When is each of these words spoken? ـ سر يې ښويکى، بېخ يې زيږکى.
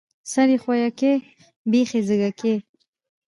ـ 0.17 0.31
سر 0.31 0.47
يې 0.53 0.57
ښويکى، 0.63 1.13
بېخ 1.71 1.89
يې 1.95 2.01
زيږکى. 2.07 2.55